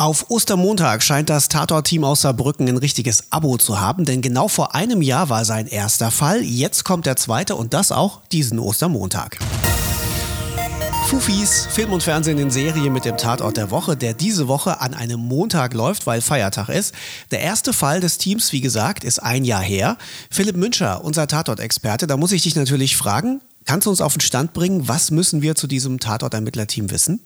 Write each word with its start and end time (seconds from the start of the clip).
Auf 0.00 0.26
Ostermontag 0.28 1.02
scheint 1.02 1.28
das 1.28 1.48
Tatort-Team 1.48 2.04
aus 2.04 2.20
Saarbrücken 2.20 2.68
ein 2.68 2.76
richtiges 2.76 3.32
Abo 3.32 3.56
zu 3.56 3.80
haben, 3.80 4.04
denn 4.04 4.22
genau 4.22 4.46
vor 4.46 4.76
einem 4.76 5.02
Jahr 5.02 5.28
war 5.28 5.44
sein 5.44 5.66
erster 5.66 6.12
Fall. 6.12 6.40
Jetzt 6.40 6.84
kommt 6.84 7.04
der 7.04 7.16
zweite 7.16 7.56
und 7.56 7.74
das 7.74 7.90
auch 7.90 8.20
diesen 8.30 8.60
Ostermontag. 8.60 9.38
Fufis, 11.08 11.66
Film 11.68 11.92
und 11.92 12.04
Fernsehen 12.04 12.38
in 12.38 12.52
Serie 12.52 12.90
mit 12.90 13.06
dem 13.06 13.16
Tatort 13.16 13.56
der 13.56 13.72
Woche, 13.72 13.96
der 13.96 14.14
diese 14.14 14.46
Woche 14.46 14.80
an 14.80 14.94
einem 14.94 15.18
Montag 15.18 15.74
läuft, 15.74 16.06
weil 16.06 16.20
Feiertag 16.20 16.68
ist. 16.68 16.94
Der 17.32 17.40
erste 17.40 17.72
Fall 17.72 17.98
des 17.98 18.18
Teams, 18.18 18.52
wie 18.52 18.60
gesagt, 18.60 19.02
ist 19.02 19.20
ein 19.20 19.44
Jahr 19.44 19.62
her. 19.62 19.96
Philipp 20.30 20.56
Münscher, 20.56 21.02
unser 21.02 21.26
Tatort-Experte, 21.26 22.06
da 22.06 22.16
muss 22.16 22.30
ich 22.30 22.44
dich 22.44 22.54
natürlich 22.54 22.96
fragen, 22.96 23.40
kannst 23.64 23.86
du 23.86 23.90
uns 23.90 24.00
auf 24.00 24.12
den 24.12 24.20
Stand 24.20 24.52
bringen, 24.52 24.86
was 24.86 25.10
müssen 25.10 25.42
wir 25.42 25.56
zu 25.56 25.66
diesem 25.66 25.98
Tatort-Ermittlerteam 25.98 26.88
wissen? 26.92 27.18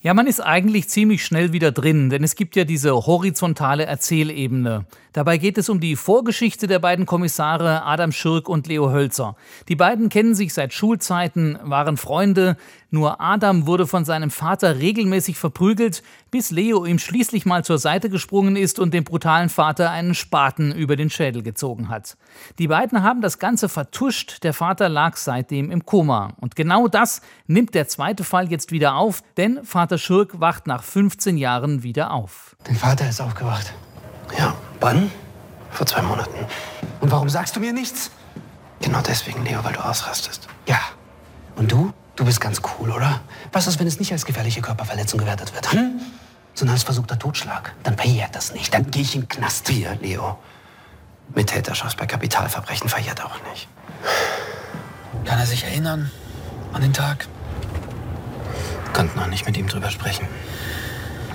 Ja, 0.00 0.14
man 0.14 0.28
ist 0.28 0.38
eigentlich 0.38 0.88
ziemlich 0.88 1.24
schnell 1.24 1.52
wieder 1.52 1.72
drin, 1.72 2.08
denn 2.08 2.22
es 2.22 2.36
gibt 2.36 2.54
ja 2.54 2.62
diese 2.62 2.94
horizontale 2.94 3.84
Erzählebene. 3.84 4.86
Dabei 5.12 5.38
geht 5.38 5.58
es 5.58 5.68
um 5.68 5.80
die 5.80 5.96
Vorgeschichte 5.96 6.68
der 6.68 6.78
beiden 6.78 7.04
Kommissare 7.04 7.82
Adam 7.82 8.12
Schürk 8.12 8.48
und 8.48 8.68
Leo 8.68 8.92
Hölzer. 8.92 9.34
Die 9.68 9.74
beiden 9.74 10.08
kennen 10.08 10.36
sich 10.36 10.54
seit 10.54 10.72
Schulzeiten, 10.72 11.58
waren 11.64 11.96
Freunde, 11.96 12.56
nur 12.92 13.20
Adam 13.20 13.66
wurde 13.66 13.88
von 13.88 14.04
seinem 14.04 14.30
Vater 14.30 14.78
regelmäßig 14.78 15.36
verprügelt, 15.36 16.04
bis 16.30 16.50
Leo 16.50 16.84
ihm 16.84 16.98
schließlich 16.98 17.46
mal 17.46 17.64
zur 17.64 17.78
Seite 17.78 18.10
gesprungen 18.10 18.56
ist 18.56 18.78
und 18.78 18.94
dem 18.94 19.04
brutalen 19.04 19.48
Vater 19.48 19.90
einen 19.90 20.14
Spaten 20.14 20.72
über 20.72 20.96
den 20.96 21.10
Schädel 21.10 21.42
gezogen 21.42 21.88
hat. 21.88 22.16
Die 22.58 22.68
beiden 22.68 23.02
haben 23.02 23.20
das 23.20 23.38
Ganze 23.38 23.68
vertuscht, 23.68 24.44
der 24.44 24.54
Vater 24.54 24.88
lag 24.88 25.16
seitdem 25.16 25.70
im 25.70 25.86
Koma. 25.86 26.34
Und 26.40 26.56
genau 26.56 26.88
das 26.88 27.20
nimmt 27.46 27.74
der 27.74 27.88
zweite 27.88 28.24
Fall 28.24 28.50
jetzt 28.50 28.70
wieder 28.70 28.96
auf, 28.96 29.22
denn 29.36 29.64
Vater 29.64 29.98
Schürk 29.98 30.40
wacht 30.40 30.66
nach 30.66 30.82
15 30.82 31.36
Jahren 31.36 31.82
wieder 31.82 32.12
auf. 32.12 32.56
Dein 32.64 32.76
Vater 32.76 33.08
ist 33.08 33.20
aufgewacht. 33.20 33.72
Ja, 34.38 34.54
wann? 34.80 35.10
Vor 35.70 35.86
zwei 35.86 36.02
Monaten. 36.02 36.46
Und 37.00 37.10
warum 37.10 37.28
sagst 37.28 37.56
du 37.56 37.60
mir 37.60 37.72
nichts? 37.72 38.10
Genau 38.80 39.00
deswegen, 39.06 39.44
Leo, 39.44 39.62
weil 39.64 39.72
du 39.72 39.84
ausrastest. 39.84 40.48
Ja. 40.66 40.78
Und 41.56 41.72
du? 41.72 41.92
Du 42.16 42.24
bist 42.24 42.40
ganz 42.40 42.60
cool, 42.80 42.90
oder? 42.90 43.20
Was 43.52 43.66
ist, 43.66 43.78
wenn 43.78 43.86
es 43.86 43.98
nicht 43.98 44.12
als 44.12 44.24
gefährliche 44.24 44.60
Körperverletzung 44.60 45.20
gewertet 45.20 45.54
wird? 45.54 45.72
Hm? 45.72 46.00
Sondern 46.58 46.74
als 46.74 46.82
versuchter 46.82 47.16
Totschlag. 47.16 47.72
Dann 47.84 47.96
verjährt 47.96 48.34
das 48.34 48.52
nicht. 48.52 48.74
Dann 48.74 48.90
gehe 48.90 49.02
ich 49.02 49.14
in 49.14 49.20
den 49.20 49.28
Knast. 49.28 49.68
Wir, 49.68 49.94
Leo. 50.02 50.40
Mittäterschaft 51.32 51.96
bei 51.96 52.04
Kapitalverbrechen 52.04 52.88
verjährt 52.88 53.24
auch 53.24 53.36
nicht. 53.48 53.68
Kann 55.24 55.38
er 55.38 55.46
sich 55.46 55.62
erinnern 55.62 56.10
an 56.72 56.82
den 56.82 56.92
Tag? 56.92 57.28
Konnten 58.92 59.20
auch 59.20 59.28
nicht 59.28 59.46
mit 59.46 59.56
ihm 59.56 59.68
drüber 59.68 59.88
sprechen. 59.92 60.26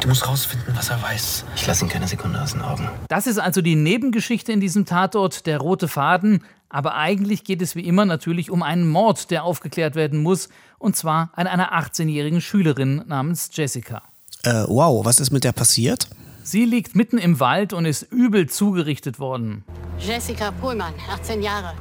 Du 0.00 0.08
musst 0.08 0.26
rausfinden, 0.26 0.74
was 0.76 0.90
er 0.90 1.00
weiß. 1.00 1.44
Ich 1.54 1.68
lasse 1.68 1.84
ihn 1.84 1.88
keine 1.88 2.08
Sekunde 2.08 2.42
aus 2.42 2.50
den 2.50 2.62
Augen. 2.62 2.90
Das 3.06 3.28
ist 3.28 3.38
also 3.38 3.62
die 3.62 3.76
Nebengeschichte 3.76 4.50
in 4.50 4.58
diesem 4.58 4.86
Tatort, 4.86 5.46
der 5.46 5.58
rote 5.58 5.86
Faden. 5.86 6.42
Aber 6.68 6.96
eigentlich 6.96 7.44
geht 7.44 7.62
es 7.62 7.76
wie 7.76 7.86
immer 7.86 8.06
natürlich 8.06 8.50
um 8.50 8.64
einen 8.64 8.88
Mord, 8.88 9.30
der 9.30 9.44
aufgeklärt 9.44 9.94
werden 9.94 10.20
muss. 10.20 10.48
Und 10.80 10.96
zwar 10.96 11.30
an 11.36 11.46
einer 11.46 11.72
18-jährigen 11.78 12.40
Schülerin 12.40 13.04
namens 13.06 13.50
Jessica. 13.52 14.02
Äh, 14.44 14.64
wow, 14.66 15.04
was 15.04 15.20
ist 15.20 15.30
mit 15.30 15.44
der 15.44 15.52
passiert? 15.52 16.08
Sie 16.42 16.64
liegt 16.64 16.96
mitten 16.96 17.18
im 17.18 17.38
Wald 17.38 17.72
und 17.72 17.84
ist 17.84 18.02
übel 18.10 18.48
zugerichtet 18.48 19.20
worden. 19.20 19.64
Jessica 20.00 20.50
Pohlmann, 20.50 20.94
18 21.12 21.42
Jahre. 21.42 21.74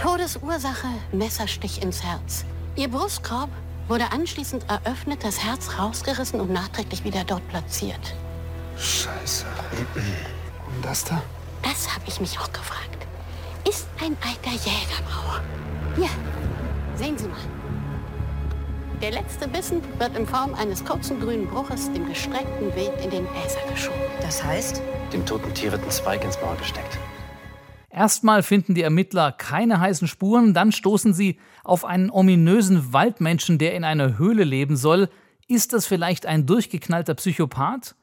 Todesursache: 0.00 0.86
Messerstich 1.10 1.82
ins 1.82 2.04
Herz. 2.04 2.44
Ihr 2.76 2.88
Brustkorb 2.88 3.50
wurde 3.88 4.12
anschließend 4.12 4.64
eröffnet, 4.68 5.24
das 5.24 5.44
Herz 5.44 5.76
rausgerissen 5.76 6.40
und 6.40 6.52
nachträglich 6.52 7.02
wieder 7.02 7.24
dort 7.24 7.46
platziert. 7.48 8.14
Scheiße. 8.78 9.44
Und 9.96 10.84
das 10.84 11.04
da? 11.04 11.20
Das 11.62 11.92
habe 11.92 12.04
ich 12.06 12.20
mich 12.20 12.38
auch 12.38 12.52
gefragt. 12.52 13.06
Ist 13.68 13.88
ein 14.00 14.16
alter 14.22 14.52
Jägerbrauer. 14.52 15.40
Hier, 15.96 16.08
sehen 16.96 17.18
Sie 17.18 17.26
mal. 17.26 17.61
Der 19.02 19.10
letzte 19.10 19.48
Bissen 19.48 19.82
wird 19.98 20.16
in 20.16 20.24
Form 20.28 20.54
eines 20.54 20.84
kurzen 20.84 21.18
grünen 21.18 21.48
Bruches 21.48 21.92
dem 21.92 22.08
gestreckten 22.08 22.72
Wild 22.76 22.92
in 23.02 23.10
den 23.10 23.26
Äser 23.44 23.58
geschoben. 23.68 23.98
Das 24.20 24.44
heißt? 24.44 24.80
Dem 25.12 25.26
toten 25.26 25.52
Tier 25.54 25.72
wird 25.72 25.82
ein 25.82 25.90
Zweig 25.90 26.22
ins 26.22 26.40
Maul 26.40 26.56
gesteckt. 26.56 27.00
Erstmal 27.90 28.44
finden 28.44 28.76
die 28.76 28.82
Ermittler 28.82 29.32
keine 29.32 29.80
heißen 29.80 30.06
Spuren, 30.06 30.54
dann 30.54 30.70
stoßen 30.70 31.14
sie 31.14 31.40
auf 31.64 31.84
einen 31.84 32.10
ominösen 32.10 32.92
Waldmenschen, 32.92 33.58
der 33.58 33.74
in 33.74 33.82
einer 33.82 34.18
Höhle 34.18 34.44
leben 34.44 34.76
soll. 34.76 35.08
Ist 35.48 35.72
das 35.72 35.84
vielleicht 35.84 36.24
ein 36.24 36.46
durchgeknallter 36.46 37.14
Psychopath? 37.14 37.96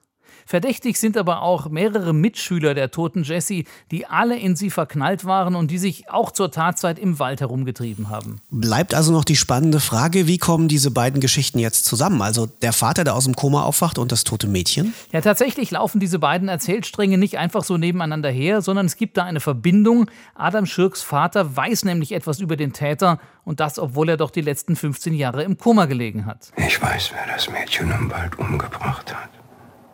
Verdächtig 0.46 0.98
sind 1.00 1.18
aber 1.18 1.42
auch 1.42 1.70
mehrere 1.70 2.14
Mitschüler 2.14 2.74
der 2.74 2.92
toten 2.92 3.24
Jessie, 3.24 3.66
die 3.92 4.06
alle 4.06 4.38
in 4.38 4.56
sie 4.56 4.70
verknallt 4.70 5.26
waren 5.26 5.56
und 5.56 5.72
die 5.72 5.78
sich 5.78 6.10
auch 6.10 6.32
zur 6.32 6.52
Tatzeit 6.52 7.00
im 7.00 7.20
Wald 7.20 7.42
herumgetrieben 7.42 8.10
haben. 8.10 8.42
Bleibt 8.52 8.94
also 8.94 9.12
noch 9.12 9.24
die 9.24 9.36
spannende 9.36 9.80
Frage, 9.80 10.28
wie 10.28 10.38
kommen 10.38 10.68
diese 10.68 10.92
beiden 10.92 11.22
Geschichten 11.22 11.60
jetzt 11.60 11.86
zusammen? 11.86 12.22
Also 12.22 12.46
der 12.46 12.74
Vater, 12.74 13.04
der 13.04 13.16
aus 13.16 13.26
dem 13.26 13.36
Koma 13.36 13.64
aufwacht 13.64 13.98
und 13.98 14.12
das 14.12 14.24
tote 14.24 14.48
Mädchen? 14.48 14.94
Ja, 15.12 15.22
tatsächlich 15.22 15.72
laufen 15.72 16.00
diese 16.00 16.20
beiden 16.20 16.48
Erzählstränge 16.48 17.18
nicht 17.18 17.38
einfach 17.38 17.64
so 17.64 17.78
nebeneinander 17.78 18.30
her, 18.30 18.62
sondern 18.62 18.86
es 18.86 18.96
gibt 18.96 19.18
da 19.18 19.24
eine 19.24 19.40
Verbindung. 19.40 20.10
Adam 20.36 20.66
Schirks 20.66 21.02
Vater 21.02 21.56
weiß 21.56 21.86
nämlich 21.86 22.12
etwas 22.12 22.40
über 22.40 22.56
den 22.56 22.74
Täter 22.74 23.20
und 23.46 23.60
das, 23.60 23.80
obwohl 23.80 24.10
er 24.10 24.18
doch 24.18 24.32
die 24.32 24.42
letzten 24.42 24.76
15 24.76 25.14
Jahre 25.14 25.44
im 25.44 25.58
Koma 25.58 25.86
gelegen 25.86 26.26
hat. 26.26 26.52
Ich 26.56 26.82
weiß, 26.82 27.12
wer 27.14 27.34
das 27.34 27.50
Mädchen 27.50 27.92
im 27.92 28.12
Wald 28.12 28.38
umgebracht 28.38 29.14
hat. 29.14 29.39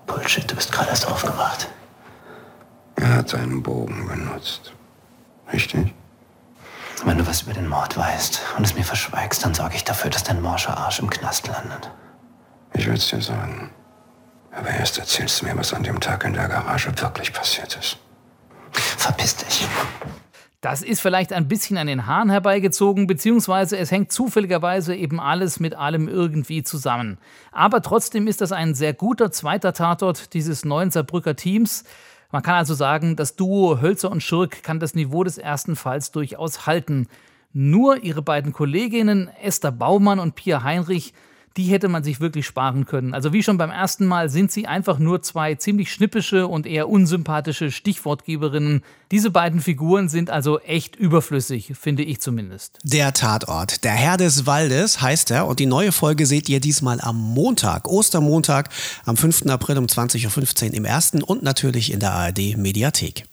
Bullshit, 0.05 0.49
du 0.49 0.55
bist 0.55 0.71
gerade 0.71 0.89
erst 0.89 1.07
aufgewacht. 1.07 1.67
Er 2.95 3.15
hat 3.17 3.29
seinen 3.29 3.61
Bogen 3.61 4.07
benutzt. 4.07 4.73
Richtig? 5.51 5.93
Wenn 7.03 7.17
du 7.17 7.27
was 7.27 7.41
über 7.43 7.53
den 7.53 7.67
Mord 7.67 7.97
weißt 7.97 8.41
und 8.57 8.63
es 8.63 8.75
mir 8.75 8.83
verschweigst, 8.83 9.43
dann 9.43 9.53
sorge 9.53 9.75
ich 9.75 9.83
dafür, 9.83 10.09
dass 10.09 10.23
dein 10.23 10.41
morscher 10.41 10.77
Arsch 10.77 10.99
im 10.99 11.09
Knast 11.09 11.47
landet. 11.47 11.91
Ich 12.73 12.85
will 12.87 12.95
es 12.95 13.09
dir 13.09 13.21
sagen. 13.21 13.71
Aber 14.51 14.69
erst 14.69 14.97
erzählst 14.97 15.41
du 15.41 15.45
mir, 15.45 15.57
was 15.57 15.73
an 15.73 15.83
dem 15.83 15.99
Tag 15.99 16.23
in 16.23 16.33
der 16.33 16.47
Garage 16.47 16.91
wirklich 16.99 17.33
passiert 17.33 17.75
ist. 17.75 17.97
Verpiss 18.71 19.35
dich. 19.35 19.67
Das 20.65 20.81
ist 20.81 20.99
vielleicht 20.99 21.31
ein 21.31 21.47
bisschen 21.47 21.77
an 21.77 21.85
den 21.85 22.07
Haaren 22.07 22.31
herbeigezogen, 22.31 23.05
beziehungsweise 23.05 23.77
es 23.77 23.91
hängt 23.91 24.11
zufälligerweise 24.11 24.95
eben 24.95 25.19
alles 25.19 25.59
mit 25.59 25.75
allem 25.75 26.07
irgendwie 26.07 26.63
zusammen. 26.63 27.19
Aber 27.51 27.83
trotzdem 27.83 28.25
ist 28.25 28.41
das 28.41 28.51
ein 28.51 28.73
sehr 28.73 28.95
guter 28.95 29.31
zweiter 29.31 29.73
Tatort 29.73 30.33
dieses 30.33 30.65
neuen 30.65 30.89
Saarbrücker 30.89 31.35
Teams. 31.35 31.83
Man 32.31 32.41
kann 32.41 32.55
also 32.55 32.73
sagen, 32.73 33.15
das 33.15 33.35
Duo 33.35 33.79
Hölzer 33.79 34.09
und 34.09 34.23
Schurk 34.23 34.63
kann 34.63 34.79
das 34.79 34.95
Niveau 34.95 35.23
des 35.23 35.37
ersten 35.37 35.75
Falls 35.75 36.09
durchaus 36.09 36.65
halten. 36.65 37.09
Nur 37.53 38.03
ihre 38.03 38.23
beiden 38.23 38.51
Kolleginnen 38.51 39.29
Esther 39.43 39.71
Baumann 39.71 40.17
und 40.17 40.33
Pia 40.33 40.63
Heinrich 40.63 41.13
die 41.57 41.63
hätte 41.65 41.87
man 41.87 42.03
sich 42.03 42.19
wirklich 42.19 42.45
sparen 42.45 42.85
können. 42.85 43.13
Also 43.13 43.31
wie 43.31 43.43
schon 43.43 43.57
beim 43.57 43.71
ersten 43.71 44.05
Mal 44.05 44.29
sind 44.29 44.51
sie 44.51 44.67
einfach 44.67 44.99
nur 44.99 45.21
zwei 45.21 45.55
ziemlich 45.55 45.91
schnippische 45.91 46.47
und 46.47 46.65
eher 46.65 46.89
unsympathische 46.89 47.71
Stichwortgeberinnen. 47.71 48.83
Diese 49.11 49.31
beiden 49.31 49.61
Figuren 49.61 50.09
sind 50.09 50.29
also 50.29 50.59
echt 50.59 50.95
überflüssig, 50.95 51.73
finde 51.79 52.03
ich 52.03 52.19
zumindest. 52.19 52.79
Der 52.83 53.13
Tatort, 53.13 53.83
der 53.83 53.93
Herr 53.93 54.17
des 54.17 54.45
Waldes 54.45 55.01
heißt 55.01 55.31
er 55.31 55.47
und 55.47 55.59
die 55.59 55.65
neue 55.65 55.91
Folge 55.91 56.25
seht 56.25 56.49
ihr 56.49 56.59
diesmal 56.59 56.99
am 56.99 57.17
Montag, 57.17 57.87
Ostermontag, 57.87 58.69
am 59.05 59.15
5. 59.15 59.45
April 59.47 59.77
um 59.77 59.85
20.15 59.85 60.69
Uhr 60.69 60.73
im 60.73 60.85
ersten 60.85 61.23
und 61.23 61.43
natürlich 61.43 61.91
in 61.93 61.99
der 61.99 62.13
ARD 62.13 62.57
Mediathek. 62.57 63.25